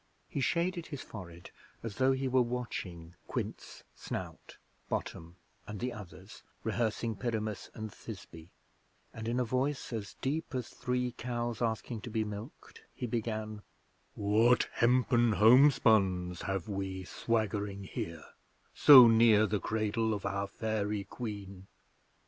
He 0.27 0.41
shaded 0.41 0.87
his 0.87 1.03
forehead 1.03 1.51
as 1.83 1.97
though 1.97 2.11
he 2.13 2.27
were 2.27 2.41
watching 2.41 3.13
Quince, 3.27 3.83
Snout, 3.93 4.57
Bottom, 4.89 5.35
and 5.67 5.79
the 5.79 5.93
others 5.93 6.41
rehearsing 6.63 7.15
Pyramus 7.15 7.69
and 7.75 7.91
Thisbe, 7.93 8.49
and, 9.13 9.27
in 9.27 9.39
a 9.39 9.43
voice 9.45 9.93
as 9.93 10.15
deep 10.15 10.55
as 10.55 10.69
Three 10.69 11.11
Cows 11.19 11.61
asking 11.61 12.01
to 12.01 12.09
be 12.09 12.23
milked, 12.23 12.81
he 12.95 13.05
began: 13.05 13.61
'What 14.15 14.69
hempen 14.73 15.33
homespuns 15.33 16.41
have 16.47 16.67
we 16.67 17.03
swaggering 17.03 17.83
here, 17.83 18.23
So 18.73 19.07
near 19.07 19.45
the 19.45 19.59
cradle 19.59 20.15
of 20.15 20.25
our 20.25 20.47
fairy 20.47 21.03
Queen?' 21.03 21.67